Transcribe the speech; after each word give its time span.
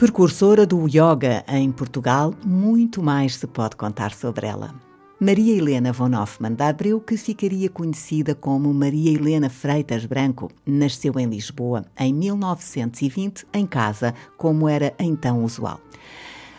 Precursora 0.00 0.64
do 0.64 0.86
yoga 0.86 1.44
em 1.46 1.70
Portugal, 1.70 2.32
muito 2.42 3.02
mais 3.02 3.36
se 3.36 3.46
pode 3.46 3.76
contar 3.76 4.14
sobre 4.14 4.46
ela. 4.46 4.74
Maria 5.20 5.54
Helena 5.54 5.92
von 5.92 6.16
Hoffmann 6.16 6.54
da 6.54 6.68
Abreu, 6.68 7.02
que 7.02 7.18
ficaria 7.18 7.68
conhecida 7.68 8.34
como 8.34 8.72
Maria 8.72 9.12
Helena 9.12 9.50
Freitas 9.50 10.06
Branco, 10.06 10.50
nasceu 10.64 11.12
em 11.18 11.26
Lisboa 11.26 11.84
em 11.98 12.14
1920, 12.14 13.46
em 13.52 13.66
casa, 13.66 14.14
como 14.38 14.66
era 14.66 14.94
então 14.98 15.44
usual. 15.44 15.78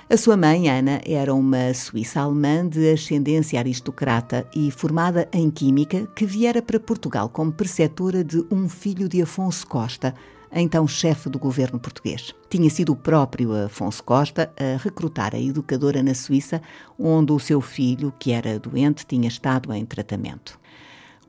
A 0.07 0.17
sua 0.17 0.37
mãe, 0.37 0.69
Ana, 0.69 1.01
era 1.03 1.33
uma 1.33 1.73
suíça 1.73 2.21
alemã 2.21 2.67
de 2.67 2.91
ascendência 2.91 3.57
aristocrata 3.57 4.45
e 4.55 4.69
formada 4.69 5.27
em 5.33 5.49
Química, 5.49 6.05
que 6.15 6.27
viera 6.27 6.61
para 6.61 6.79
Portugal 6.79 7.27
como 7.27 7.51
preceptora 7.51 8.23
de 8.23 8.45
um 8.51 8.69
filho 8.69 9.09
de 9.09 9.19
Afonso 9.19 9.65
Costa, 9.65 10.13
então 10.53 10.87
chefe 10.87 11.29
do 11.29 11.39
governo 11.39 11.79
português. 11.79 12.33
Tinha 12.49 12.69
sido 12.69 12.91
o 12.91 12.95
próprio 12.95 13.53
Afonso 13.65 14.03
Costa 14.03 14.51
a 14.57 14.77
recrutar 14.81 15.33
a 15.33 15.39
educadora 15.39 16.03
na 16.03 16.13
Suíça, 16.13 16.61
onde 16.97 17.31
o 17.31 17.39
seu 17.39 17.61
filho, 17.61 18.13
que 18.19 18.31
era 18.31 18.59
doente, 18.59 19.05
tinha 19.05 19.27
estado 19.27 19.71
em 19.73 19.85
tratamento. 19.85 20.59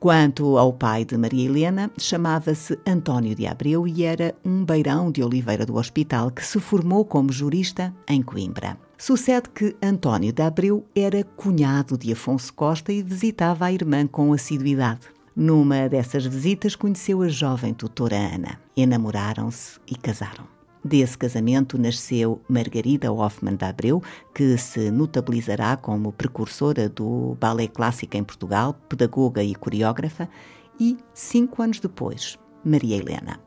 Quanto 0.03 0.57
ao 0.57 0.73
pai 0.73 1.05
de 1.05 1.17
Maria 1.17 1.45
Helena, 1.45 1.89
chamava-se 1.97 2.77
António 2.85 3.33
de 3.33 3.47
Abreu 3.47 3.87
e 3.87 4.03
era 4.03 4.35
um 4.43 4.65
beirão 4.65 5.09
de 5.09 5.23
Oliveira 5.23 5.65
do 5.65 5.77
Hospital 5.77 6.29
que 6.29 6.45
se 6.45 6.59
formou 6.59 7.05
como 7.05 7.31
jurista 7.31 7.93
em 8.05 8.21
Coimbra. 8.21 8.77
Sucede 8.97 9.49
que 9.49 9.75
António 9.81 10.33
de 10.33 10.41
Abreu 10.41 10.85
era 10.93 11.23
cunhado 11.23 11.97
de 11.97 12.11
Afonso 12.11 12.53
Costa 12.53 12.91
e 12.91 13.01
visitava 13.01 13.63
a 13.63 13.71
irmã 13.71 14.05
com 14.05 14.33
assiduidade. 14.33 15.12
Numa 15.35 15.89
dessas 15.89 16.27
visitas, 16.27 16.75
conheceu 16.75 17.23
a 17.23 17.27
jovem 17.27 17.73
tutora 17.73 18.15
Ana. 18.15 18.59
Enamoraram-se 18.77 19.79
e 19.87 19.95
casaram. 19.95 20.45
Desse 20.85 21.17
casamento 21.17 21.75
nasceu 21.75 22.39
Margarida 22.47 23.11
Hoffmann 23.11 23.55
de 23.55 23.65
Abreu, 23.65 24.03
que 24.35 24.55
se 24.59 24.91
notabilizará 24.91 25.75
como 25.75 26.11
precursora 26.11 26.87
do 26.87 27.35
ballet 27.39 27.71
clássico 27.73 28.15
em 28.15 28.23
Portugal, 28.23 28.75
pedagoga 28.87 29.43
e 29.43 29.55
coreógrafa, 29.55 30.29
e, 30.79 30.97
cinco 31.15 31.63
anos 31.63 31.79
depois, 31.79 32.37
Maria 32.63 32.97
Helena. 32.97 33.39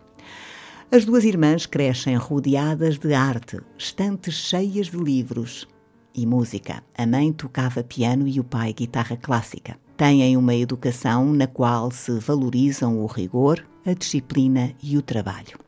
As 0.90 1.04
duas 1.04 1.22
irmãs 1.22 1.66
crescem 1.66 2.16
rodeadas 2.16 2.98
de 2.98 3.14
arte, 3.14 3.60
estantes 3.78 4.34
cheias 4.34 4.88
de 4.88 4.96
livros 4.96 5.68
e 6.12 6.26
música. 6.26 6.82
A 6.98 7.06
mãe 7.06 7.32
tocava 7.32 7.84
piano 7.84 8.26
e 8.26 8.40
o 8.40 8.44
pai 8.44 8.72
guitarra 8.72 9.16
clássica 9.16 9.78
têm 9.96 10.36
uma 10.36 10.54
educação 10.54 11.32
na 11.32 11.46
qual 11.46 11.90
se 11.90 12.12
valorizam 12.18 13.00
o 13.00 13.06
rigor, 13.06 13.64
a 13.84 13.94
disciplina 13.94 14.72
e 14.82 14.96
o 14.96 15.02
trabalho. 15.02 15.58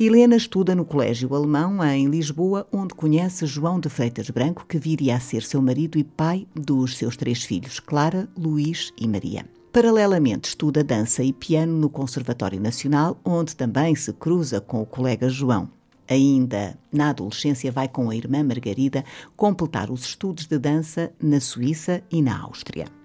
Helena 0.00 0.36
estuda 0.36 0.76
no 0.76 0.84
Colégio 0.84 1.34
Alemão 1.34 1.82
em 1.84 2.06
Lisboa, 2.06 2.68
onde 2.72 2.94
conhece 2.94 3.46
João 3.46 3.80
de 3.80 3.88
Freitas 3.88 4.30
Branco, 4.30 4.64
que 4.64 4.78
viria 4.78 5.16
a 5.16 5.20
ser 5.20 5.42
seu 5.42 5.60
marido 5.60 5.98
e 5.98 6.04
pai 6.04 6.46
dos 6.54 6.96
seus 6.96 7.16
três 7.16 7.42
filhos, 7.42 7.80
Clara, 7.80 8.28
Luís 8.38 8.92
e 8.96 9.08
Maria. 9.08 9.44
Paralelamente, 9.72 10.50
estuda 10.50 10.84
dança 10.84 11.24
e 11.24 11.32
piano 11.32 11.72
no 11.72 11.90
Conservatório 11.90 12.60
Nacional, 12.60 13.20
onde 13.24 13.56
também 13.56 13.96
se 13.96 14.12
cruza 14.12 14.60
com 14.60 14.80
o 14.80 14.86
colega 14.86 15.28
João. 15.28 15.68
Ainda 16.08 16.78
na 16.92 17.10
adolescência, 17.10 17.72
vai 17.72 17.88
com 17.88 18.08
a 18.08 18.14
irmã 18.14 18.44
Margarida 18.44 19.04
completar 19.36 19.90
os 19.90 20.04
estudos 20.04 20.46
de 20.46 20.58
dança 20.58 21.12
na 21.20 21.40
Suíça 21.40 22.02
e 22.10 22.22
na 22.22 22.40
Áustria. 22.40 22.97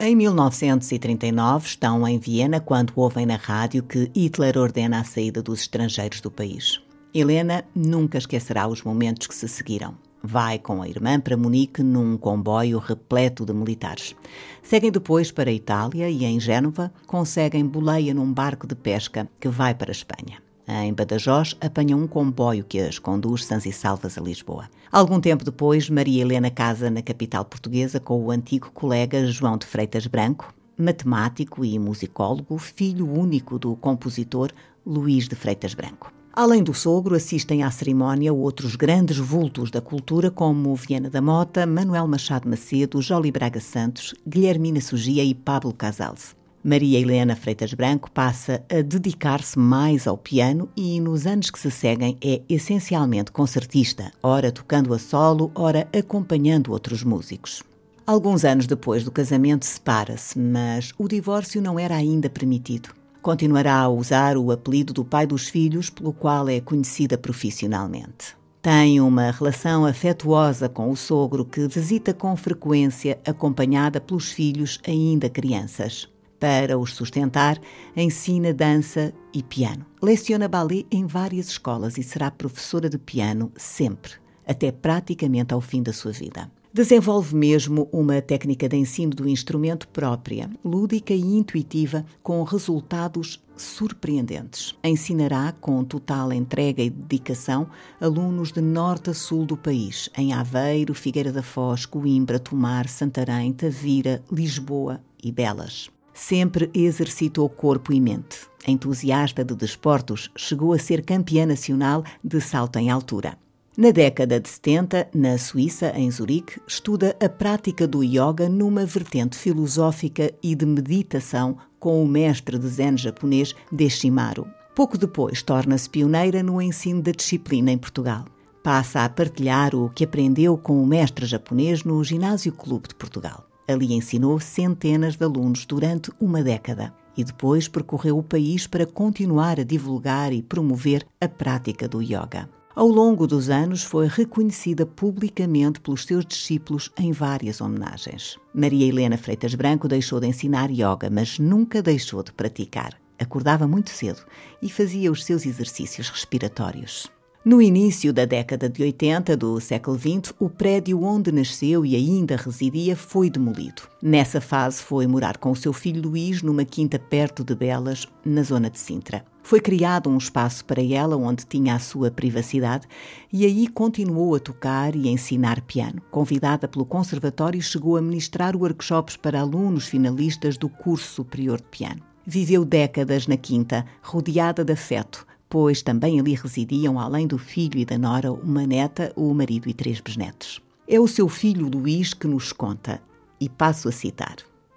Em 0.00 0.14
1939 0.14 1.66
estão 1.66 2.06
em 2.06 2.20
Viena 2.20 2.60
quando 2.60 2.92
ouvem 2.94 3.26
na 3.26 3.34
rádio 3.34 3.82
que 3.82 4.08
Hitler 4.14 4.56
ordena 4.56 5.00
a 5.00 5.04
saída 5.04 5.42
dos 5.42 5.62
estrangeiros 5.62 6.20
do 6.20 6.30
país. 6.30 6.80
Helena 7.12 7.64
nunca 7.74 8.16
esquecerá 8.16 8.68
os 8.68 8.84
momentos 8.84 9.26
que 9.26 9.34
se 9.34 9.48
seguiram. 9.48 9.96
Vai 10.22 10.56
com 10.60 10.82
a 10.82 10.88
irmã 10.88 11.18
para 11.18 11.36
Munique 11.36 11.82
num 11.82 12.16
comboio 12.16 12.78
repleto 12.78 13.44
de 13.44 13.52
militares. 13.52 14.14
Seguem 14.62 14.92
depois 14.92 15.32
para 15.32 15.50
a 15.50 15.52
Itália 15.52 16.08
e 16.08 16.24
em 16.24 16.38
Génova 16.38 16.92
conseguem 17.04 17.66
boleia 17.66 18.14
num 18.14 18.32
barco 18.32 18.68
de 18.68 18.76
pesca 18.76 19.28
que 19.40 19.48
vai 19.48 19.74
para 19.74 19.90
a 19.90 19.92
Espanha. 19.92 20.47
Em 20.70 20.92
Badajoz, 20.92 21.56
apanham 21.62 21.98
um 21.98 22.06
comboio 22.06 22.62
que 22.62 22.78
as 22.78 22.98
conduz 22.98 23.46
sãs 23.46 23.64
e 23.64 23.72
salvas 23.72 24.18
a 24.18 24.20
Lisboa. 24.20 24.68
Algum 24.92 25.18
tempo 25.18 25.42
depois, 25.42 25.88
Maria 25.88 26.20
Helena 26.20 26.50
casa 26.50 26.90
na 26.90 27.00
capital 27.00 27.42
portuguesa 27.46 27.98
com 27.98 28.22
o 28.22 28.30
antigo 28.30 28.70
colega 28.74 29.26
João 29.26 29.56
de 29.56 29.64
Freitas 29.64 30.06
Branco, 30.06 30.52
matemático 30.76 31.64
e 31.64 31.78
musicólogo, 31.78 32.58
filho 32.58 33.10
único 33.10 33.58
do 33.58 33.74
compositor 33.76 34.52
Luís 34.84 35.26
de 35.26 35.34
Freitas 35.34 35.72
Branco. 35.72 36.12
Além 36.34 36.62
do 36.62 36.74
sogro, 36.74 37.16
assistem 37.16 37.62
à 37.62 37.70
cerimónia 37.70 38.32
outros 38.32 38.76
grandes 38.76 39.16
vultos 39.16 39.70
da 39.70 39.80
cultura, 39.80 40.30
como 40.30 40.74
Viana 40.76 41.08
da 41.08 41.22
Mota, 41.22 41.66
Manuel 41.66 42.06
Machado 42.06 42.46
Macedo, 42.46 43.00
Jolie 43.00 43.32
Braga 43.32 43.58
Santos, 43.58 44.14
Guilhermina 44.26 44.82
Sugia 44.82 45.24
e 45.24 45.34
Pablo 45.34 45.72
Casals. 45.72 46.37
Maria 46.62 46.98
Helena 46.98 47.36
Freitas 47.36 47.72
Branco 47.72 48.10
passa 48.10 48.64
a 48.68 48.82
dedicar-se 48.82 49.58
mais 49.58 50.08
ao 50.08 50.18
piano 50.18 50.68
e, 50.76 51.00
nos 51.00 51.24
anos 51.24 51.50
que 51.50 51.58
se 51.58 51.70
seguem, 51.70 52.18
é 52.20 52.42
essencialmente 52.48 53.30
concertista, 53.30 54.12
ora 54.20 54.50
tocando 54.50 54.92
a 54.92 54.98
solo, 54.98 55.52
ora 55.54 55.88
acompanhando 55.96 56.72
outros 56.72 57.04
músicos. 57.04 57.62
Alguns 58.04 58.44
anos 58.44 58.66
depois 58.66 59.04
do 59.04 59.12
casamento, 59.12 59.64
separa-se, 59.64 60.38
mas 60.38 60.92
o 60.98 61.06
divórcio 61.06 61.62
não 61.62 61.78
era 61.78 61.94
ainda 61.94 62.28
permitido. 62.28 62.88
Continuará 63.22 63.76
a 63.76 63.88
usar 63.88 64.36
o 64.36 64.50
apelido 64.50 64.92
do 64.92 65.04
pai 65.04 65.26
dos 65.26 65.48
filhos, 65.48 65.90
pelo 65.90 66.12
qual 66.12 66.48
é 66.48 66.60
conhecida 66.60 67.16
profissionalmente. 67.16 68.36
Tem 68.60 69.00
uma 69.00 69.30
relação 69.30 69.86
afetuosa 69.86 70.68
com 70.68 70.90
o 70.90 70.96
sogro 70.96 71.44
que 71.44 71.68
visita 71.68 72.12
com 72.12 72.36
frequência, 72.36 73.18
acompanhada 73.24 74.00
pelos 74.00 74.32
filhos 74.32 74.80
ainda 74.86 75.30
crianças. 75.30 76.08
Para 76.38 76.78
os 76.78 76.94
sustentar, 76.94 77.60
ensina 77.96 78.54
dança 78.54 79.12
e 79.34 79.42
piano. 79.42 79.84
Leciona 80.00 80.46
ballet 80.46 80.86
em 80.90 81.04
várias 81.04 81.48
escolas 81.48 81.98
e 81.98 82.02
será 82.02 82.30
professora 82.30 82.88
de 82.88 82.96
piano 82.96 83.50
sempre, 83.56 84.12
até 84.46 84.70
praticamente 84.70 85.52
ao 85.52 85.60
fim 85.60 85.82
da 85.82 85.92
sua 85.92 86.12
vida. 86.12 86.48
Desenvolve 86.72 87.34
mesmo 87.34 87.88
uma 87.90 88.22
técnica 88.22 88.68
de 88.68 88.76
ensino 88.76 89.12
do 89.12 89.28
instrumento 89.28 89.88
própria, 89.88 90.48
lúdica 90.64 91.12
e 91.12 91.20
intuitiva, 91.20 92.04
com 92.22 92.40
resultados 92.44 93.42
surpreendentes. 93.56 94.76
Ensinará 94.84 95.52
com 95.60 95.82
total 95.82 96.32
entrega 96.32 96.82
e 96.82 96.90
dedicação 96.90 97.66
alunos 98.00 98.52
de 98.52 98.60
norte 98.60 99.10
a 99.10 99.14
sul 99.14 99.44
do 99.44 99.56
país, 99.56 100.08
em 100.16 100.32
Aveiro, 100.32 100.94
Figueira 100.94 101.32
da 101.32 101.42
Foz, 101.42 101.84
Coimbra, 101.84 102.38
Tomar, 102.38 102.86
Santarém, 102.86 103.52
Tavira, 103.52 104.22
Lisboa 104.30 105.00
e 105.20 105.32
Belas 105.32 105.90
sempre 106.18 106.68
exercitou 106.74 107.48
corpo 107.48 107.92
e 107.92 108.00
mente. 108.00 108.40
Entusiasta 108.66 109.44
de 109.44 109.54
desportos, 109.54 110.30
chegou 110.36 110.72
a 110.72 110.78
ser 110.78 111.04
campeã 111.04 111.46
nacional 111.46 112.04
de 112.22 112.40
salto 112.40 112.78
em 112.78 112.90
altura. 112.90 113.38
Na 113.76 113.92
década 113.92 114.40
de 114.40 114.48
70, 114.48 115.08
na 115.14 115.38
Suíça, 115.38 115.92
em 115.96 116.10
Zurique, 116.10 116.60
estuda 116.66 117.16
a 117.22 117.28
prática 117.28 117.86
do 117.86 118.02
yoga 118.02 118.48
numa 118.48 118.84
vertente 118.84 119.36
filosófica 119.36 120.34
e 120.42 120.56
de 120.56 120.66
meditação 120.66 121.56
com 121.78 122.02
o 122.02 122.08
mestre 122.08 122.58
de 122.58 122.66
Zen 122.66 122.96
japonês 122.96 123.54
Deshimaru. 123.70 124.48
Pouco 124.74 124.98
depois, 124.98 125.42
torna-se 125.42 125.88
pioneira 125.88 126.42
no 126.42 126.60
ensino 126.60 127.00
da 127.00 127.12
disciplina 127.12 127.70
em 127.70 127.78
Portugal. 127.78 128.24
Passa 128.64 129.04
a 129.04 129.08
partilhar 129.08 129.74
o 129.74 129.88
que 129.90 130.02
aprendeu 130.02 130.58
com 130.58 130.82
o 130.82 130.86
mestre 130.86 131.24
japonês 131.24 131.84
no 131.84 132.02
Ginásio 132.02 132.52
Clube 132.52 132.88
de 132.88 132.96
Portugal. 132.96 133.48
Ali 133.68 133.92
ensinou 133.92 134.40
centenas 134.40 135.14
de 135.14 135.24
alunos 135.24 135.66
durante 135.66 136.10
uma 136.18 136.42
década 136.42 136.94
e 137.14 137.22
depois 137.22 137.68
percorreu 137.68 138.16
o 138.16 138.22
país 138.22 138.66
para 138.66 138.86
continuar 138.86 139.60
a 139.60 139.64
divulgar 139.64 140.32
e 140.32 140.40
promover 140.40 141.06
a 141.20 141.28
prática 141.28 141.86
do 141.86 142.00
yoga. 142.00 142.48
Ao 142.74 142.86
longo 142.86 143.26
dos 143.26 143.50
anos, 143.50 143.82
foi 143.82 144.06
reconhecida 144.06 144.86
publicamente 144.86 145.80
pelos 145.80 146.04
seus 146.04 146.24
discípulos 146.24 146.90
em 146.96 147.10
várias 147.12 147.60
homenagens. 147.60 148.38
Maria 148.54 148.86
Helena 148.86 149.18
Freitas 149.18 149.54
Branco 149.54 149.88
deixou 149.88 150.20
de 150.20 150.28
ensinar 150.28 150.70
yoga, 150.70 151.10
mas 151.10 151.38
nunca 151.38 151.82
deixou 151.82 152.22
de 152.22 152.32
praticar. 152.32 152.96
Acordava 153.18 153.66
muito 153.66 153.90
cedo 153.90 154.24
e 154.62 154.70
fazia 154.70 155.10
os 155.10 155.24
seus 155.24 155.44
exercícios 155.44 156.08
respiratórios. 156.08 157.10
No 157.48 157.62
início 157.62 158.12
da 158.12 158.26
década 158.26 158.68
de 158.68 158.82
80 158.82 159.34
do 159.34 159.58
século 159.58 159.98
XX, 159.98 160.34
o 160.38 160.50
prédio 160.50 161.02
onde 161.02 161.32
nasceu 161.32 161.86
e 161.86 161.96
ainda 161.96 162.36
residia 162.36 162.94
foi 162.94 163.30
demolido. 163.30 163.84
Nessa 164.02 164.38
fase, 164.38 164.82
foi 164.82 165.06
morar 165.06 165.38
com 165.38 165.50
o 165.50 165.56
seu 165.56 165.72
filho 165.72 166.10
Luís 166.10 166.42
numa 166.42 166.62
quinta 166.66 166.98
perto 166.98 167.42
de 167.42 167.54
Belas, 167.54 168.06
na 168.22 168.42
zona 168.42 168.68
de 168.68 168.78
Sintra. 168.78 169.24
Foi 169.42 169.62
criado 169.62 170.10
um 170.10 170.18
espaço 170.18 170.62
para 170.66 170.82
ela 170.82 171.16
onde 171.16 171.46
tinha 171.46 171.74
a 171.74 171.78
sua 171.78 172.10
privacidade 172.10 172.86
e 173.32 173.46
aí 173.46 173.66
continuou 173.66 174.34
a 174.34 174.38
tocar 174.38 174.94
e 174.94 175.08
ensinar 175.08 175.62
piano. 175.62 176.02
Convidada 176.10 176.68
pelo 176.68 176.84
conservatório, 176.84 177.62
chegou 177.62 177.96
a 177.96 178.02
ministrar 178.02 178.54
workshops 178.54 179.16
para 179.16 179.40
alunos 179.40 179.86
finalistas 179.86 180.58
do 180.58 180.68
curso 180.68 181.14
superior 181.14 181.56
de 181.56 181.68
piano. 181.68 182.02
Viveu 182.26 182.62
décadas 182.62 183.26
na 183.26 183.38
quinta, 183.38 183.86
rodeada 184.02 184.62
de 184.62 184.74
afeto, 184.74 185.26
pois 185.48 185.82
também 185.82 186.20
ali 186.20 186.34
residiam, 186.34 186.98
além 186.98 187.26
do 187.26 187.38
filho 187.38 187.78
e 187.78 187.84
da 187.84 187.96
nora, 187.96 188.32
uma 188.32 188.66
neta, 188.66 189.12
o 189.16 189.32
marido 189.32 189.68
e 189.68 189.74
três 189.74 190.00
bisnetos. 190.00 190.60
É 190.86 190.98
o 190.98 191.08
seu 191.08 191.28
filho 191.28 191.68
Luís 191.68 192.14
que 192.14 192.26
nos 192.26 192.52
conta, 192.52 193.00
e 193.40 193.48
passo 193.48 193.88
a 193.88 193.92
citar: 193.92 194.36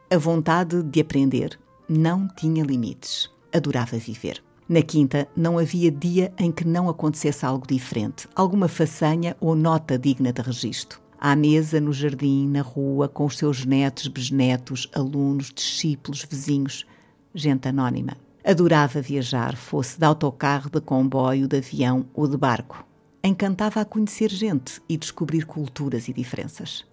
A 0.09 0.17
vontade 0.17 0.81
de 0.83 1.01
aprender 1.01 1.59
não 1.87 2.27
tinha 2.27 2.63
limites. 2.63 3.29
Adorava 3.53 3.97
viver. 3.97 4.41
Na 4.67 4.81
quinta, 4.81 5.27
não 5.35 5.57
havia 5.57 5.91
dia 5.91 6.33
em 6.37 6.49
que 6.49 6.65
não 6.65 6.87
acontecesse 6.87 7.45
algo 7.45 7.67
diferente, 7.67 8.27
alguma 8.33 8.69
façanha 8.69 9.35
ou 9.41 9.53
nota 9.53 9.99
digna 9.99 10.31
de 10.31 10.41
registro. 10.41 11.01
À 11.19 11.35
mesa, 11.35 11.81
no 11.81 11.91
jardim, 11.91 12.47
na 12.47 12.61
rua, 12.61 13.09
com 13.09 13.25
os 13.25 13.37
seus 13.37 13.65
netos, 13.65 14.07
bisnetos, 14.07 14.89
alunos, 14.95 15.51
discípulos, 15.53 16.25
vizinhos, 16.27 16.85
gente 17.35 17.67
anónima. 17.67 18.15
Adorava 18.43 19.01
viajar, 19.01 19.55
fosse 19.55 19.99
de 19.99 20.05
autocarro, 20.05 20.69
de 20.69 20.81
comboio, 20.81 21.47
de 21.47 21.57
avião 21.57 22.05
ou 22.13 22.27
de 22.27 22.35
barco. 22.35 22.83
Encantava 23.23 23.81
a 23.81 23.85
conhecer 23.85 24.31
gente 24.31 24.81
e 24.89 24.97
descobrir 24.97 25.45
culturas 25.45 26.07
e 26.07 26.13
diferenças. 26.13 26.83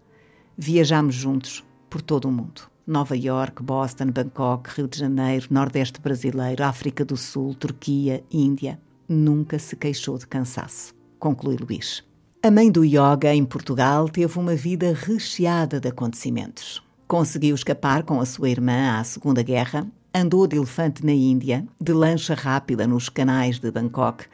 Viajámos 0.58 1.14
juntos 1.14 1.64
por 1.88 2.02
todo 2.02 2.26
o 2.26 2.32
mundo. 2.32 2.70
Nova 2.86 3.16
York, 3.16 3.62
Boston, 3.62 4.10
Bangkok, 4.10 4.70
Rio 4.76 4.88
de 4.88 4.98
Janeiro, 4.98 5.46
Nordeste 5.50 6.00
brasileiro, 6.00 6.64
África 6.64 7.02
do 7.02 7.16
Sul, 7.16 7.54
Turquia, 7.54 8.22
Índia. 8.30 8.78
Nunca 9.08 9.58
se 9.58 9.74
queixou 9.74 10.18
de 10.18 10.26
cansaço, 10.26 10.94
conclui 11.18 11.56
Luís. 11.56 12.04
A 12.42 12.50
mãe 12.50 12.70
do 12.70 12.84
yoga 12.84 13.34
em 13.34 13.44
Portugal 13.44 14.06
teve 14.08 14.38
uma 14.38 14.54
vida 14.54 14.92
recheada 14.92 15.80
de 15.80 15.88
acontecimentos. 15.88 16.82
Conseguiu 17.06 17.54
escapar 17.54 18.02
com 18.02 18.20
a 18.20 18.26
sua 18.26 18.50
irmã 18.50 18.98
à 18.98 19.04
Segunda 19.04 19.42
Guerra 19.42 19.86
andou 20.14 20.46
de 20.46 20.56
elefante 20.56 21.04
na 21.04 21.12
Índia, 21.12 21.66
de 21.80 21.92
lancha 21.92 22.34
rápida 22.34 22.86
nos 22.86 23.08
canais 23.08 23.58
de 23.58 23.70
Bangkok 23.70 24.24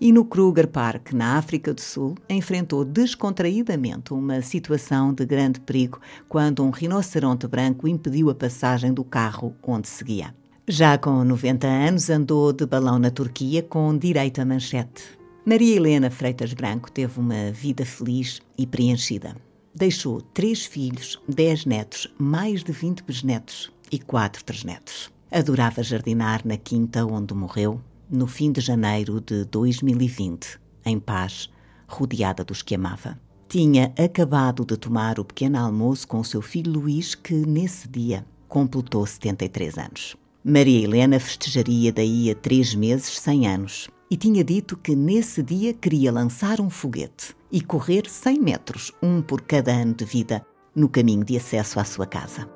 e 0.00 0.12
no 0.12 0.24
Kruger 0.24 0.68
Park, 0.68 1.12
na 1.12 1.36
África 1.36 1.72
do 1.72 1.80
Sul, 1.80 2.14
enfrentou 2.28 2.84
descontraídamente 2.84 4.12
uma 4.12 4.40
situação 4.42 5.12
de 5.12 5.24
grande 5.24 5.60
perigo 5.60 6.00
quando 6.28 6.62
um 6.62 6.70
rinoceronte 6.70 7.46
branco 7.46 7.88
impediu 7.88 8.30
a 8.30 8.34
passagem 8.34 8.92
do 8.92 9.04
carro 9.04 9.54
onde 9.62 9.88
seguia. 9.88 10.34
Já 10.68 10.98
com 10.98 11.22
90 11.22 11.66
anos, 11.66 12.10
andou 12.10 12.52
de 12.52 12.66
balão 12.66 12.98
na 12.98 13.10
Turquia 13.10 13.62
com 13.62 13.96
direito 13.96 14.40
a 14.40 14.44
manchete. 14.44 15.16
Maria 15.44 15.76
Helena 15.76 16.10
Freitas 16.10 16.52
Branco 16.52 16.90
teve 16.90 17.20
uma 17.20 17.52
vida 17.52 17.86
feliz 17.86 18.40
e 18.58 18.66
preenchida. 18.66 19.36
Deixou 19.72 20.20
três 20.20 20.66
filhos, 20.66 21.20
dez 21.28 21.64
netos, 21.64 22.12
mais 22.18 22.64
de 22.64 22.72
20 22.72 23.04
bisnetos 23.04 23.70
e 23.92 23.98
quatro 23.98 24.42
trisnetos. 24.42 25.15
Adorava 25.30 25.82
jardinar 25.82 26.42
na 26.44 26.56
quinta 26.56 27.04
onde 27.04 27.34
morreu, 27.34 27.80
no 28.08 28.28
fim 28.28 28.52
de 28.52 28.60
janeiro 28.60 29.20
de 29.20 29.44
2020, 29.44 30.60
em 30.84 31.00
paz, 31.00 31.50
rodeada 31.88 32.44
dos 32.44 32.62
que 32.62 32.76
amava. 32.76 33.18
Tinha 33.48 33.92
acabado 33.98 34.64
de 34.64 34.76
tomar 34.76 35.18
o 35.18 35.24
pequeno 35.24 35.58
almoço 35.58 36.06
com 36.06 36.20
o 36.20 36.24
seu 36.24 36.40
filho 36.40 36.72
Luís, 36.72 37.14
que 37.14 37.34
nesse 37.34 37.88
dia 37.88 38.24
completou 38.48 39.04
73 39.04 39.78
anos. 39.78 40.16
Maria 40.44 40.84
Helena 40.84 41.18
festejaria 41.18 41.92
daí 41.92 42.30
a 42.30 42.34
três 42.34 42.72
meses 42.74 43.18
100 43.18 43.48
anos 43.48 43.88
e 44.08 44.16
tinha 44.16 44.44
dito 44.44 44.76
que 44.76 44.94
nesse 44.94 45.42
dia 45.42 45.74
queria 45.74 46.12
lançar 46.12 46.60
um 46.60 46.70
foguete 46.70 47.34
e 47.50 47.60
correr 47.60 48.08
100 48.08 48.40
metros, 48.40 48.92
um 49.02 49.20
por 49.20 49.42
cada 49.42 49.72
ano 49.72 49.94
de 49.94 50.04
vida, 50.04 50.46
no 50.72 50.88
caminho 50.88 51.24
de 51.24 51.36
acesso 51.36 51.80
à 51.80 51.84
sua 51.84 52.06
casa. 52.06 52.55